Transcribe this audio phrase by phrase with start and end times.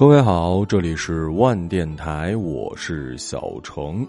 [0.00, 4.08] 各位好，这里是万电台，我是小程。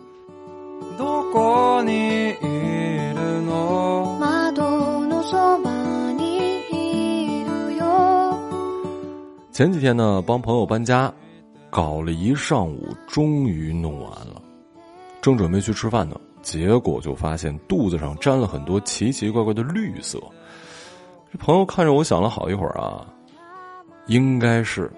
[9.52, 11.14] 前几天呢，帮朋友搬家，
[11.70, 14.42] 搞了一上午，终于弄完了。
[15.22, 20.18] 正准备去吃饭呢，结果就发现肚子上沾了很多奇奇怪怪的绿色。
[21.34, 23.06] 这朋友看着我想了好一会儿啊，
[24.08, 24.90] 应该是。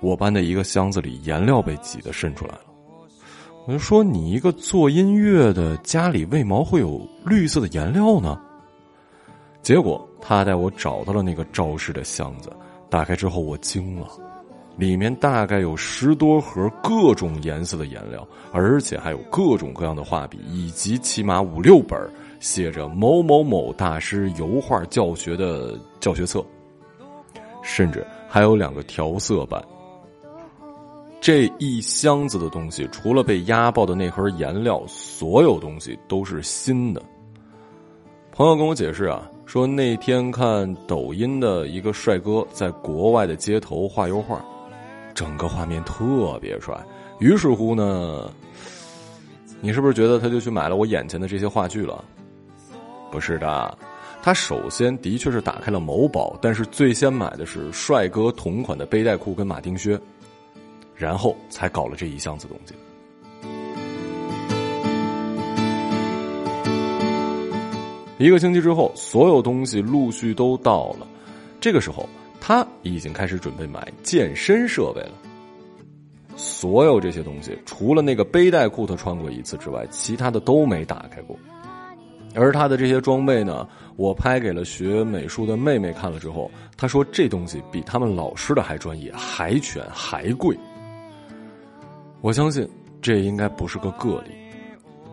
[0.00, 2.60] 我搬的一个箱子里颜料被挤得渗出来了，
[3.66, 8.40] 我就说你一个做音乐的，家里为毛会有绿色的颜料呢？
[9.62, 12.50] 结果他带我找到了那个肇事的箱子，
[12.88, 14.06] 打开之后我惊了，
[14.76, 21.98] 里面大概有十多盒各种颜色的颜料，而且还有各种各样的画笔，以及起码五六本
[22.38, 26.44] 写着某某某大师油画教学的教学册，
[27.62, 29.60] 甚至还有两个调色板。
[31.26, 37.02] 这一箱子的东西，除了被压爆的那盒颜料，所有东西都是新的。
[38.30, 44.40] 朋友跟我解释啊，说那天看抖音的一个帅哥在国外的街头画油画，
[45.14, 46.80] 整个画面特别帅。
[47.18, 48.30] 于是乎呢，
[49.60, 52.04] 你是不是觉得他就去买了我眼前的这些话剧了？
[53.10, 53.76] 不是的，
[54.22, 60.00] 他首先的确是打开了某宝，但是最先买的是帅哥同款的背带裤跟马丁靴。
[60.96, 62.74] 然后才搞了这一箱子东西。
[68.18, 71.06] 一个星期之后，所有东西陆续都到了。
[71.60, 72.08] 这个时候，
[72.40, 75.12] 他已经开始准备买健身设备了。
[76.34, 81.36] 所有这些东西，除了那个背带裤他穿过一次之外，其他的都没打开过。
[82.34, 83.66] 而他的这些装备呢，
[83.96, 90.56] 我拍给了学美术的妹妹看了之后，她说这东西比他们老师的还专业、还全、还贵。
[92.20, 92.68] 我相信
[93.00, 94.30] 这应该不是个个例，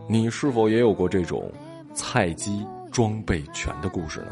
[0.07, 1.51] 你是否也有过这种
[1.93, 4.31] 菜鸡装备全的故事呢？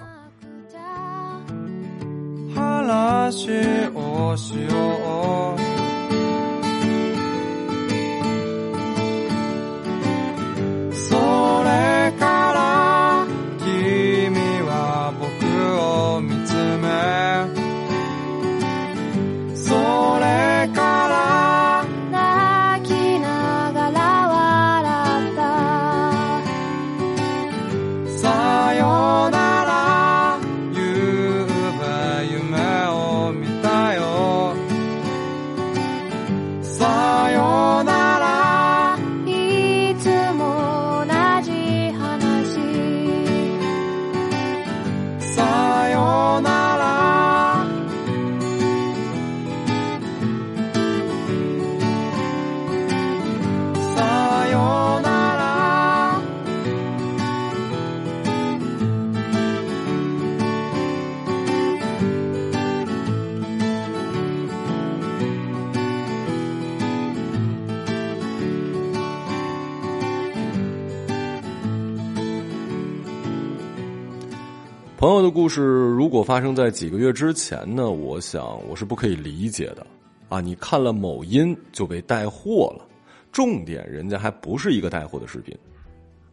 [75.11, 77.91] 朋友的故事，如果发生在几个月之前呢？
[77.91, 79.85] 我想我是不可以理解的，
[80.29, 80.39] 啊！
[80.39, 82.87] 你看了某音就被带货了，
[83.29, 85.53] 重点人家还不是一个带货的视频。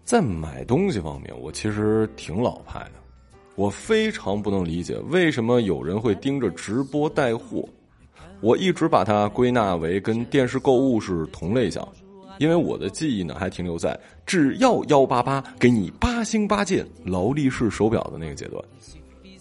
[0.04, 3.00] 在买东西方面，我其实挺老派的，
[3.56, 7.68] 我非常不能理解为什么有人会盯着直播带货。
[8.40, 11.84] 我一直把它归纳为跟电视购物是同类项。
[12.38, 18.64] 因为我的记忆呢，还停留在只要幺八八给你八星八件劳力士手表的那个阶段，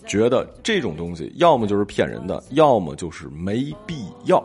[0.05, 4.37] 觉得这种东西要么就是骗人的，要么就是没必要，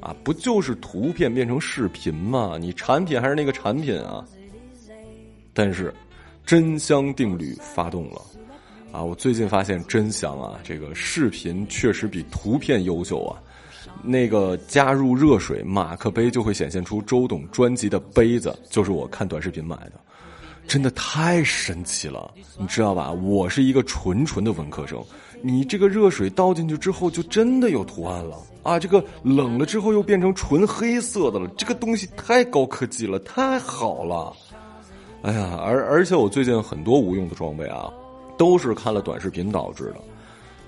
[0.00, 2.56] 啊，不就是图片变成视频吗？
[2.58, 4.24] 你产品还是那个产品啊。
[5.52, 5.92] 但是，
[6.46, 8.22] 真香定律发动了，
[8.92, 13.42] 啊，我最近发现真香啊，这个视频确实比图片优秀啊。
[14.02, 19.92] 那个加入热水马克杯就会显现出周董专辑的杯子，就是我看短视频买的，
[20.66, 23.10] 真的太神奇了，你知道吧？
[23.10, 25.02] 我是一个纯纯的文科生，
[25.42, 28.78] 你这个热水倒进去之后，就真的有图案了啊！
[28.78, 34.32] 这个冷了之后又变成纯黑色的了，这个东西太高科技了，太好了！
[35.22, 37.92] 哎呀，而而且我最近很多无用的装备啊，
[38.36, 39.96] 都是看了短视频导致的。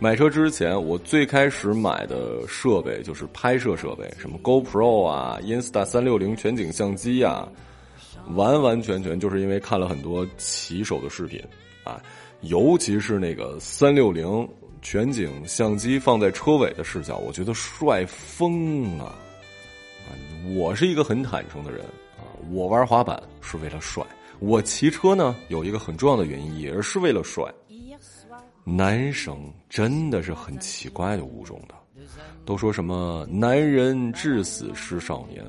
[0.03, 7.47] 买车之前，我最开始买的设备就是拍摄设备，什么 GoPro 啊、Insta 三六零全景相机呀，
[8.35, 11.39] 完完全全就是因为看了很多骑手的视频
[11.85, 12.01] 啊，
[12.41, 14.49] 尤其是那个三六零
[14.81, 19.05] 全景相机放在车尾的视角，我觉得帅疯了。
[19.05, 20.17] 啊，
[20.57, 21.83] 我是一个很坦诚的人
[22.17, 24.03] 啊，我玩滑板是为了帅，
[24.39, 27.45] 我骑车呢有一个很重要的原因，也是为了帅。
[28.65, 29.37] 男生
[29.69, 31.75] 真的是很奇怪的物种的，
[32.45, 35.45] 都说什么男人至死是少年，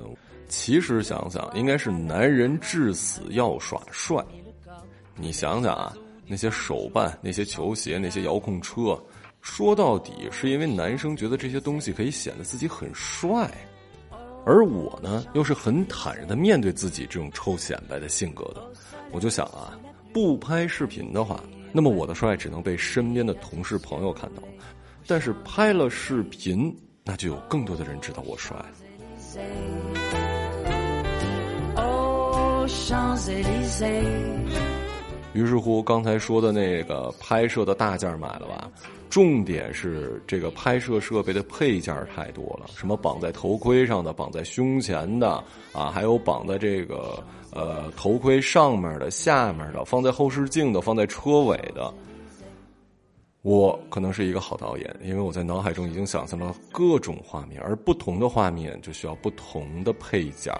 [0.47, 4.23] 其实想想应该是男人至死要耍帅。
[5.15, 5.93] 你想想啊，
[6.25, 8.97] 那些手办、那些球鞋、那些遥控车，
[9.41, 13.51] 说到底是因为男生觉得这些东西可以显得自己很帅，
[14.45, 18.63] 而我呢又是很坦然的面对自己这种臭显摆的性格的，
[19.11, 19.77] 我就想啊，
[20.13, 21.39] 不拍视频的话。
[21.73, 24.43] 那么我的帅只能被身边的同事朋友看到，
[25.07, 28.55] 但是拍了视频，那就有更多的人知道我帅。
[35.33, 38.69] 于是乎，刚才说的那个拍摄的大件买了吧？
[39.09, 45.43] 重点是这个拍摄设备的配件太多了，什么绑在头盔上的、绑在胸前的
[45.73, 47.23] 啊，还有绑在这个。
[47.53, 51.93] 呃，头盔上面的、下面的，放在后视镜的、放在车尾的，
[53.41, 60.53] 我可能是一个好导演，因为我在脑海中已经想象了各种画面，而不同的画面就需要不同的配件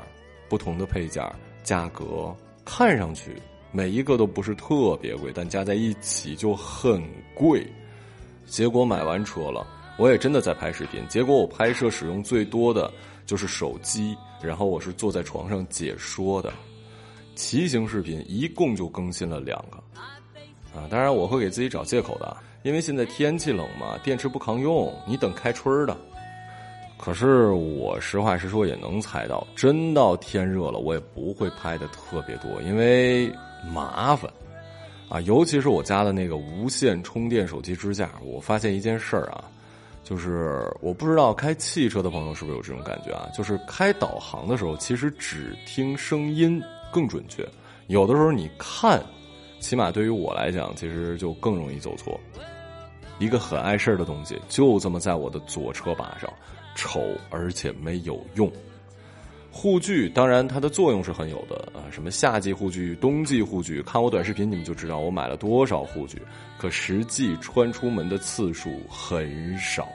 [0.50, 1.26] 不同的配件
[1.64, 2.36] 价格
[2.66, 3.42] 看上去
[3.72, 7.02] 每一个都不是特别贵，但加在一起就很
[7.34, 7.66] 贵。
[8.46, 9.66] 结果买完车了，
[9.98, 12.92] 我也真的在拍视频，结果我拍摄使用最多的
[13.26, 16.52] 就是手机，然后我是坐在床上解说的。
[17.34, 19.78] 骑行视频一共就更新了两个，
[20.78, 25.98] 啊，当然我会给自己找借口的，因为现在天气冷嘛，电池不抗用，你等开春儿的。
[27.00, 33.32] 可是我实话实说，也能猜到，真到天热了，我也不会拍的特别多，因为
[33.74, 34.32] 麻烦，
[35.10, 39.44] 啊，尤其是我家的那个无线充电手机支架，我发现一件事儿啊，
[40.04, 46.62] 就是我不知道开汽车的朋友是不是有这种感觉啊，就是开导航的时候，其实只听声音。
[46.94, 47.48] 更准确，
[47.88, 49.02] 有的时候你看，
[49.62, 52.20] 起码对于我来讲，其实就更容易走错。
[53.18, 56.30] 一个很碍事儿的东西，就这么在我的左车把上，
[56.76, 58.52] 丑而且没有用。
[59.52, 66.22] 护具当然它的作用是很有的啊，什么夏季护具、冬季护具，看我短视频你们就知道我买了多少护具，
[66.58, 69.88] 可实际穿出门的次数很少。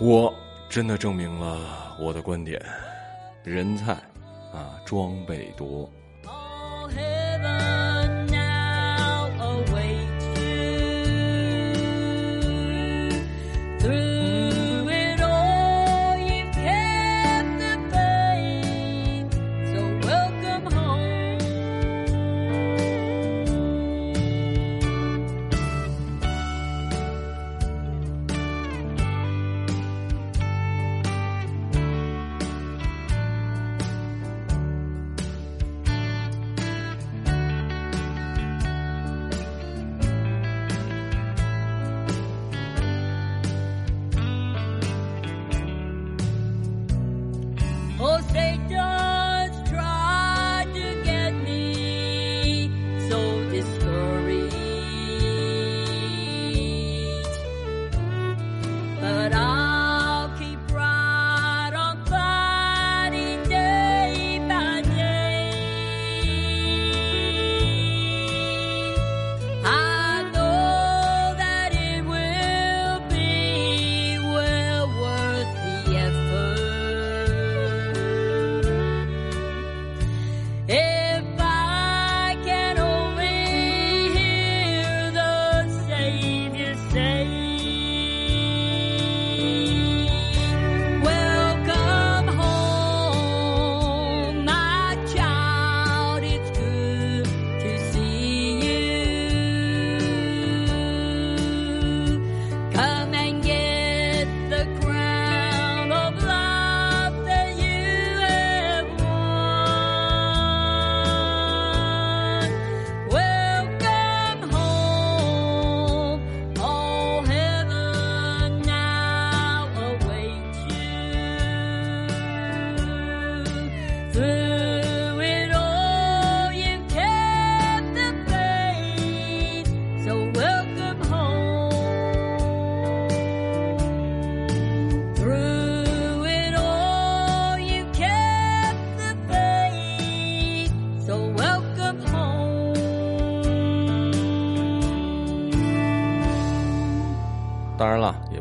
[0.00, 0.34] 我
[0.68, 2.60] 真的证明了我的观点，
[3.44, 3.96] 人才。
[4.52, 5.90] 啊，装备多。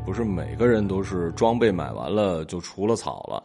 [0.05, 3.43] 不是每个人都是装备买完了就除了草了。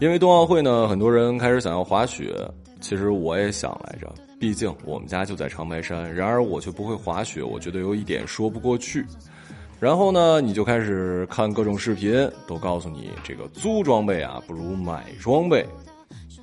[0.00, 2.34] 因为冬奥会呢，很多人开始想要滑雪。
[2.80, 6.14] 其实我也想来着，毕竟我们家就在长白山。
[6.14, 9.04] 然而我却不会滑雪，我觉得有一点说不过去。
[9.78, 15.66] 然后呢，你就开始看各种视频，都告诉你这个租装备啊不如买装备。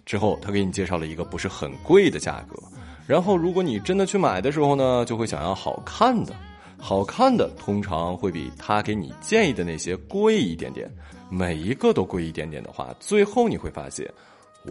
[0.06, 2.62] 之后他给你介绍了一个不是很贵的价格。
[3.08, 6.36] 然后如果你真的去买的时候呢，就会想要好看的。
[6.80, 10.88] 好看的通常会比他给你建议的那些贵一点点。
[11.30, 14.08] 每一个都贵一点点的话，最后你会发现，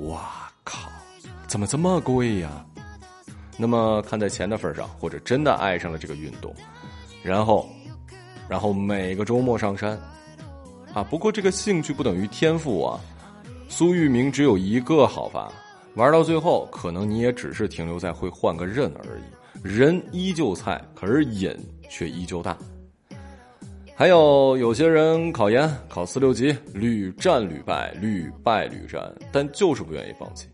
[0.02, 0.88] 哇靠！
[1.46, 2.64] 怎么这么贵呀？
[3.56, 6.54] 那么看在钱的份上，或者真的爱上了这个运动，
[7.22, 7.68] 然后，
[8.48, 9.98] 然后每个周末上山，
[10.94, 13.00] 啊，不过这个兴趣不等于天赋啊。
[13.68, 15.52] 苏玉明只有一个好法，
[15.96, 21.56] 玩到最后，可能你也只是停留在会换个刃而已，人依旧菜，可是瘾
[21.88, 22.54] 却依旧大。
[23.94, 30.48] 还有有些人考研考四六级，屡战屡败，屡败屡战，但就是不愿意放弃。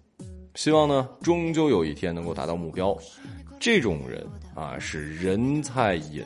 [0.54, 2.96] 希望呢，终究有一天能够达到目标。
[3.58, 6.22] 这种人啊，是人菜瘾。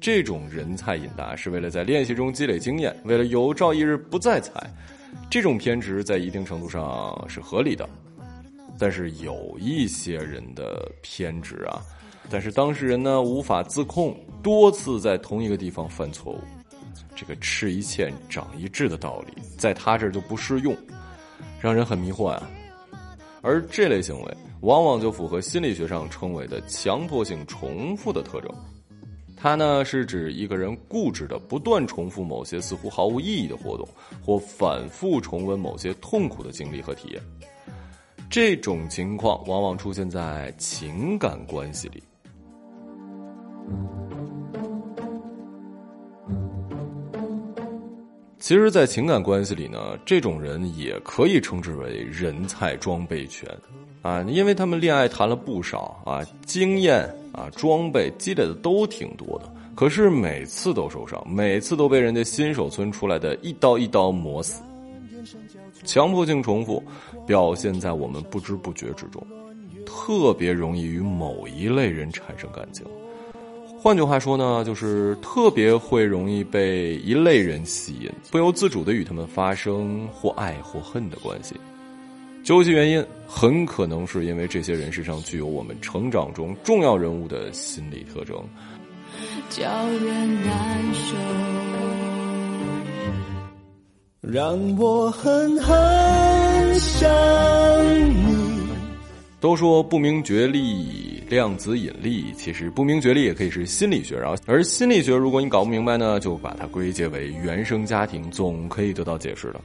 [0.00, 4.52] 这种人菜瘾大，是为了在练习中积累经验，为了有朝一日不再踩。
[5.30, 7.88] 这种偏执在一定程度上是合理的。
[8.78, 11.80] 但是有一些人的偏执啊，
[12.30, 16.40] 但是当事人呢无法自控，多次在同一个地方犯错误。
[17.14, 20.76] 这个吃一堑长一智的道理，在他这儿就不适用，
[21.60, 22.50] 让人很迷惑啊。
[23.40, 28.50] 而这类行为往往就符合心理学上称为的强迫性重复的特征，
[29.36, 33.88] 它呢是指一个人固执的不断重复某些似乎毫无意义的活动，
[34.22, 37.22] 或反复重温某些痛苦的经历和体验。
[38.28, 42.02] 这种情况往往出现在情感关系里。
[48.38, 53.48] 其实，在情感关系里呢，这种人也可以称之为人才装备权，
[54.02, 57.02] 啊，因为他们恋爱谈了不少啊，经验
[57.32, 64.62] 啊，装备积累的都挺多的，可是每次都受伤，每次都被人家新手村出来的一刀一刀磨死。
[65.82, 66.82] 强迫性重复
[67.26, 69.26] 表现在我们不知不觉之中，
[69.84, 72.86] 特别容易与某一类人产生感情。
[73.78, 81.54] 换句话说呢，就是特别会容易被一类人吸引，不由自主的与他们发生或爱或恨的关系。
[82.42, 88.36] 究其原因，很可能是因为这些人身上具有我们成长中重要人物的心理特征。
[89.50, 91.16] 叫人难受，
[94.20, 95.74] 让我狠狠
[96.78, 97.10] 想
[98.08, 98.68] 你。
[99.40, 101.14] 都说不明觉厉。
[101.28, 109.60] 量子引力其实不明觉厉也可以是心理学，然后而心理学如果你搞不明白呢，就把它归结为原生家庭，总可以得到解释的。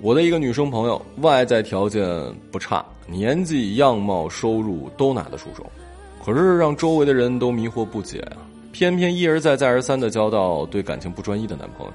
[0.00, 2.08] 我的一个女生朋友，外在条件
[2.52, 5.66] 不差，年纪、样貌、收入都拿得出手，
[6.24, 8.38] 可是让周围的人都迷惑不解啊！
[8.70, 11.92] 偏偏一而再、再而三的交到对感情不专一的男朋友。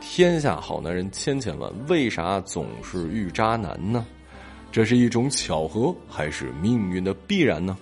[0.00, 4.06] 天下好男人千千万，为啥总是遇渣男呢？
[4.72, 7.76] 这是一种巧合，还是命运的必然呢？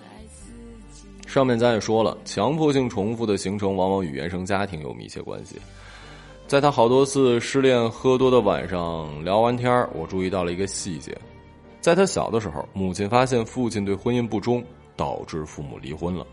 [1.25, 5.55] 上面咱也说了，强迫性重复的形成往往与原生家庭有密切关系。
[6.47, 11.17] 在他好多次失恋喝多的晚上聊完天我注意到了一个细节：
[11.81, 14.63] 在他小的时候，母亲发现父亲对婚姻不忠，
[14.95, 16.25] 导致父母离婚了。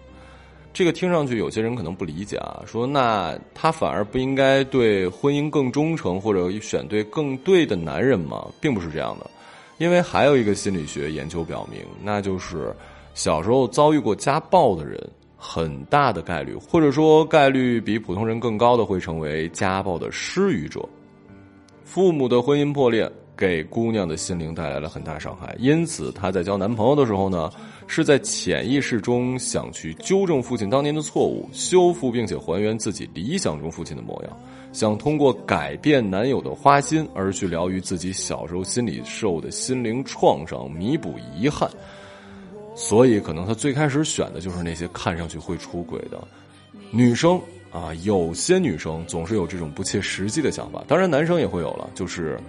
[0.73, 8.47] 这个听上去有些人可能不理解啊，说那他反而不应该对婚姻更忠诚，或者选对更对的男人吗？
[8.61, 9.31] 并不是这样的。
[9.79, 12.75] 因为还有一个心理学研究表明，那就是
[13.14, 14.99] 小时候遭遇过家暴的人，
[15.37, 20.81] 很大的概率，或者说概率比普通人更高的，会成为家暴的施予者。
[21.85, 27.50] 父母的婚姻破裂给姑娘的心灵带来了很大伤害，因此她在交男朋友的时候呢，
[27.95, 34.35] 是在潜意识中想去纠正父亲当年的错误，修复并且还原自己理想中父亲的模样。
[34.73, 41.71] 想通过改变男友的花心而去疗愈自己小时候心里受的心灵创伤，弥补遗憾。
[42.75, 46.19] 所以，可能他最开始选的就是那些看上去会出轨的
[46.91, 47.39] 女生
[47.71, 47.93] 啊。
[48.05, 52.41] 有些女生总是有这种不切实际的想法，当然男生也会有了，就是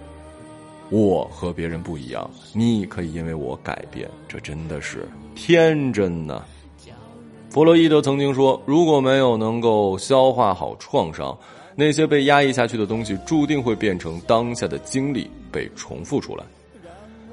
[0.90, 6.44] 我和别人不一样，你可以因为我改变，这真的是天真呢。
[7.50, 11.36] 弗洛伊德曾经说，如果没有能够消化好创伤。
[11.76, 16.44] 那些被压抑下去的东西，注定会变成当下的经历，被重复出来。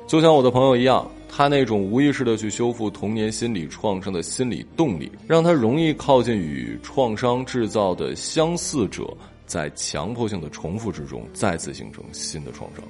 [0.08, 9.16] 就像我的朋友一样，他那种无意识的去修复童年心理创伤的心理动力，让他容易靠近与创伤制造的相似者，
[9.46, 12.84] 在强迫性的重复之中再次形成新的创伤。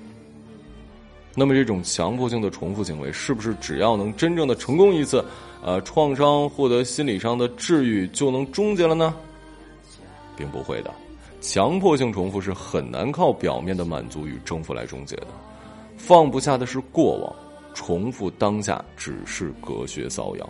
[1.33, 5.23] 那么，这种强迫性的重复行为，是不是只要能真正的成功一次，
[5.63, 9.15] 呃，创伤获得心理上的治愈就能终结了呢？
[10.35, 10.93] 并不会的，
[11.39, 15.27] 强迫性重复是很难靠表面的满足与征服来终结的。
[15.95, 17.33] 放不下的是过往，
[17.73, 20.49] 重复当下只是隔靴搔痒。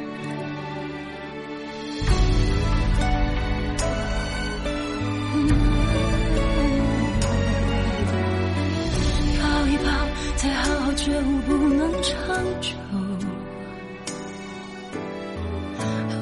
[11.03, 12.13] 觉悟，不能长
[12.61, 12.69] 久。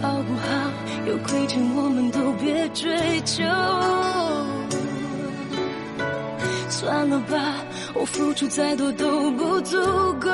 [0.01, 0.47] 好不好？
[1.05, 3.43] 有亏欠，我们都别追究。
[6.69, 7.55] 算了吧。
[7.93, 9.75] 我付出再多都不足
[10.21, 10.29] 够，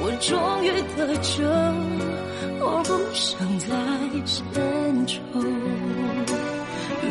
[0.00, 1.44] 我终于得救，
[2.64, 3.66] 我不想再
[4.24, 5.20] 牵愁。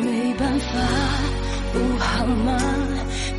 [0.02, 0.70] 没办法，
[1.74, 2.58] 不好吗？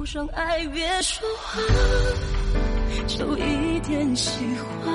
[0.00, 1.62] 说不上爱，别说谎，
[3.06, 4.94] 就一点喜欢；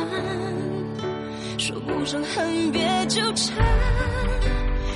[1.59, 3.55] 说不上恨，别纠缠，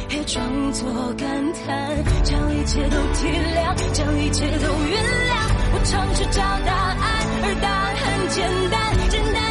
[0.08, 5.36] 别装作感叹，将一切都体谅，将一切都原谅。
[5.74, 6.98] 我尝试找答案，
[7.44, 9.49] 而答案很简单，简单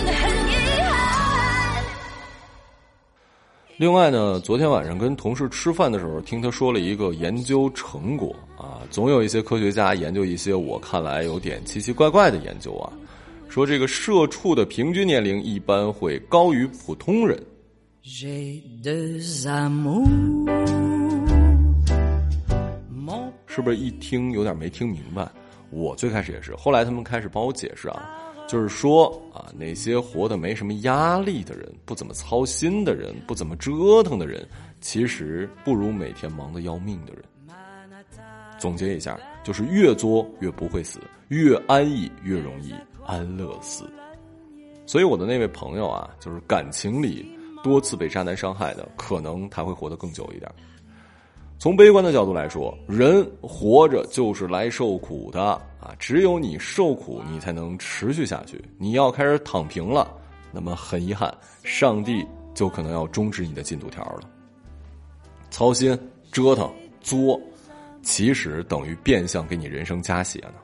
[3.78, 12.92] 另外呢，昨天晚上跟同事吃饭的时候，听他说了一个研究成果啊，总有一些科学家研究一些我看来有点奇奇怪怪的研究啊，
[13.48, 17.40] 说这个社畜的平均年龄一般会高于普通人。
[23.46, 25.28] 是不是一听有点没听明白？
[25.70, 28.10] 我最开始也是，后来他们开始帮我解释啊，
[28.48, 34.44] 就是说啊，那些活得没什么压力的人，不怎么操心的人，不怎么折腾的人，
[34.80, 37.22] 其实不如每天忙得要命的人。
[38.58, 42.74] 总结一下，就是越作越不会死，越安逸越容易
[43.06, 43.84] 安乐死。
[44.86, 47.30] 所以我的那位朋友啊，就是感情里
[47.62, 50.50] 多次被渣男伤害的，可能他会活得更久一点。
[51.58, 55.92] 从悲观的角度来说，人活着就是来受苦的啊！
[55.98, 58.62] 只有你受苦，你才能持续下去。
[58.78, 60.08] 你要开始躺平了，
[60.52, 64.20] 那么很遗憾，上帝就可能要终止你的进度条了。
[65.50, 65.98] 操心、
[66.30, 67.40] 折腾、作，
[68.02, 70.54] 其实等于变相给你人生加血呢。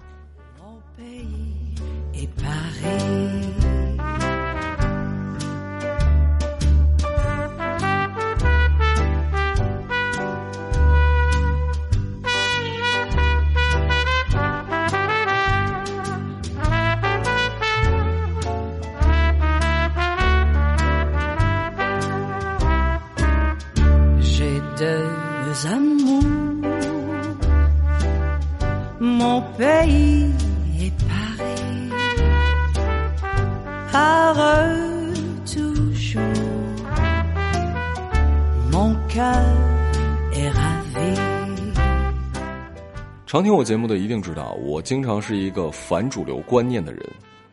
[43.35, 47.05] 常听我节目的一定知道，我经常是一个反主流观念的人，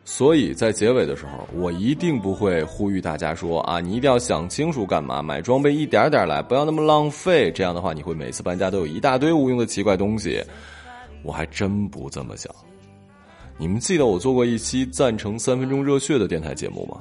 [0.04, 7.50] 所以在结尾的时候，我一定不会呼吁大家说啊，你一定要想清楚干嘛，买装备一点点来，不要那么浪费。
[7.50, 10.40] 这样的话，你会每次搬家都有一大堆无用的奇怪东西。
[11.24, 12.54] 我还真不这么想。
[13.58, 17.00] 你们记得我做过一期赞成三分钟热血的电台节目吗？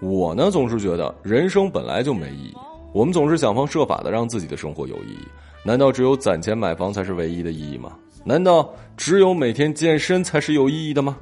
[0.00, 2.56] 我呢总是觉得人生本来就没意义，
[2.92, 5.26] 我们总是想方设法的让自己的生活有意义。
[5.66, 7.98] 难道只有攒钱买房才是唯一的意义吗？
[8.24, 11.16] 难道只有每天健身才是有意义的吗？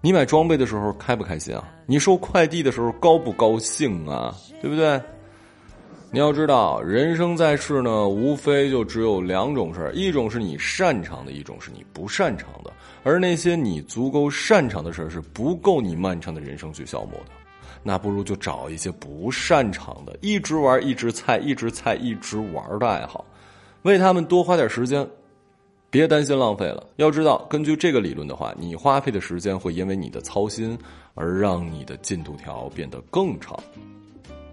[0.00, 1.68] 你买装备的时候开不开心啊？
[1.84, 4.32] 你收快递的时候高不高兴啊？
[4.62, 5.02] 对不对？
[6.12, 12.72] 你要知道，人生在世呢，无非就只有两种事儿：一种是你擅长的，一种是你不擅长的。
[13.02, 17.32] 而那些你足够擅长的事儿，是不够你漫长的人生去消磨的。
[17.82, 23.24] 那不如就找一些不擅长的，一直玩，一直菜，一直菜，一直玩的爱好。
[23.86, 25.08] 为他们多花点时间，
[25.90, 26.84] 别担心浪费了。
[26.96, 30.76] 要知道，根据这个理论的话，你花费的时间会因为你的操心
[31.14, 33.56] 而让你的进度条变得更长。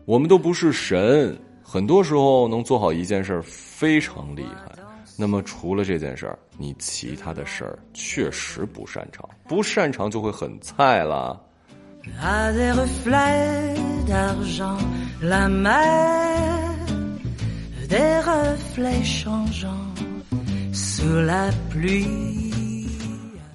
[0.05, 4.71] 我们都不是神，很多时候能做好一件事非常厉害。
[5.17, 11.41] 那么，除了这件事儿，你其他的事儿确实不擅长，不擅长就会很菜了。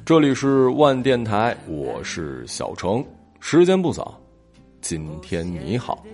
[0.06, 3.04] 这里是万电台，我是小程。
[3.40, 4.16] 时间不早，
[4.80, 6.04] 今天你好。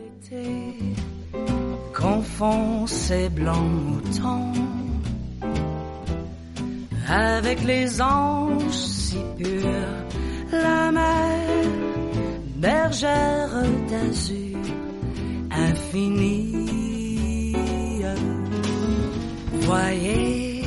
[19.67, 20.63] Voyez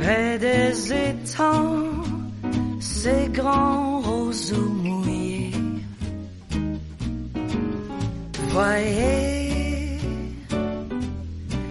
[0.00, 2.04] près des étangs
[2.80, 5.50] ces grands roseaux mouillés.
[8.50, 9.98] Voyez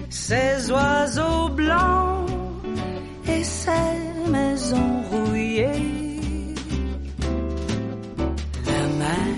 [0.09, 2.29] ces oiseaux blancs
[3.27, 6.55] et ces maisons rouillées.
[8.67, 9.35] La mer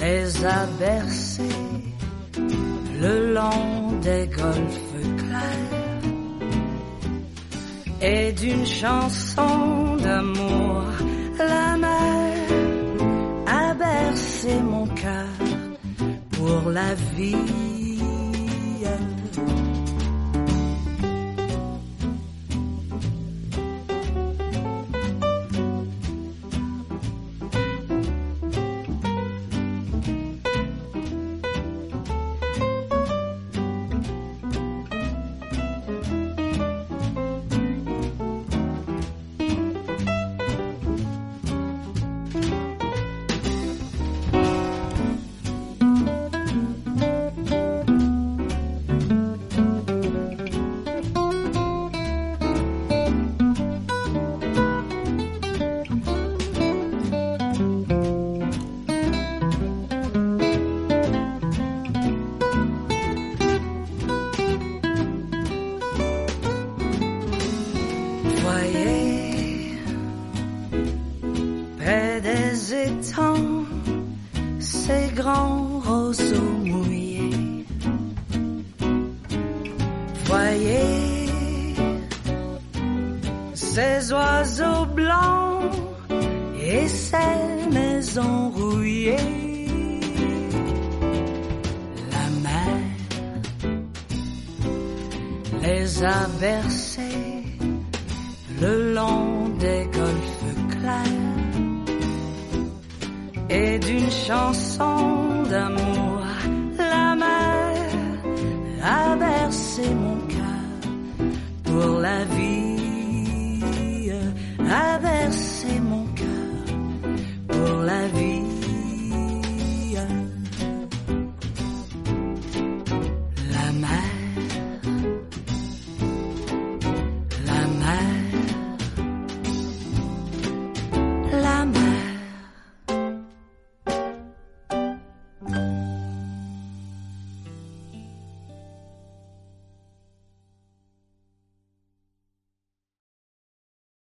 [0.00, 1.85] les a bercés
[3.00, 5.76] le long des golfes clairs
[8.00, 10.82] et d'une chanson d'amour
[11.38, 12.32] la mer
[13.46, 15.26] a bercé mon cœur
[16.32, 17.75] pour la vie.
[98.60, 101.36] le long des golfes clairs
[103.50, 106.22] et d'une chanson d'amour
[106.78, 107.76] la mer
[108.82, 110.66] a bercé mon cœur.
[111.64, 114.12] Pour la vie
[114.70, 116.64] a bercé mon cœur.
[117.48, 118.35] Pour la vie